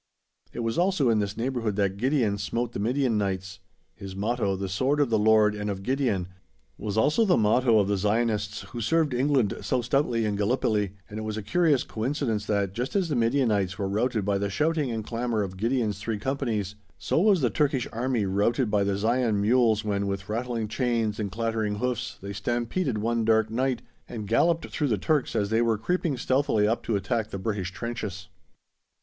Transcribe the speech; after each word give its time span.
It 0.51 0.61
was 0.61 0.79
also 0.79 1.11
in 1.11 1.19
this 1.19 1.37
neighbourhood 1.37 1.75
that 1.75 1.97
Gideon 1.97 2.39
smote 2.39 2.71
the 2.71 2.79
Midianites. 2.79 3.59
His 3.93 4.15
motto, 4.15 4.55
"The 4.55 4.67
sword 4.67 4.99
of 4.99 5.11
the 5.11 5.19
Lord 5.19 5.53
and 5.53 5.69
of 5.69 5.83
Gideon," 5.83 6.27
was 6.75 6.97
also 6.97 7.23
the 7.23 7.37
motto 7.37 7.77
of 7.77 7.87
the 7.87 7.97
Zionists 7.97 8.61
who 8.71 8.81
served 8.81 9.13
England 9.13 9.53
so 9.61 9.83
stoutly 9.83 10.25
in 10.25 10.35
Gallipoli, 10.35 10.93
and 11.07 11.19
it 11.19 11.21
was 11.21 11.37
a 11.37 11.43
curious 11.43 11.83
coincidence 11.83 12.47
that, 12.47 12.73
just 12.73 12.95
as 12.95 13.09
the 13.09 13.15
Midianites 13.15 13.77
were 13.77 13.87
routed 13.87 14.25
by 14.25 14.39
the 14.39 14.49
shouting 14.49 14.89
and 14.89 15.05
clamour 15.05 15.43
of 15.43 15.55
Gideon's 15.55 15.99
three 15.99 16.17
companies, 16.17 16.73
so 16.97 17.19
was 17.21 17.41
the 17.41 17.51
Turkish 17.51 17.87
Army 17.93 18.25
routed 18.25 18.71
by 18.71 18.83
the 18.83 18.97
Zion 18.97 19.39
mules 19.39 19.85
when, 19.85 20.07
with 20.07 20.27
rattling 20.27 20.67
chains 20.67 21.19
and 21.19 21.31
clattering 21.31 21.75
hoofs, 21.75 22.17
they 22.23 22.33
stampeded 22.33 22.97
one 22.97 23.23
dark 23.23 23.51
night 23.51 23.83
and 24.09 24.27
galloped 24.27 24.67
through 24.71 24.87
the 24.87 24.97
Turks 24.97 25.35
as 25.35 25.51
they 25.51 25.61
were 25.61 25.77
creeping 25.77 26.17
stealthily 26.17 26.67
up 26.67 26.81
to 26.85 26.95
attack 26.95 27.29
the 27.29 27.37
British 27.37 27.69
trenches. 27.71 28.29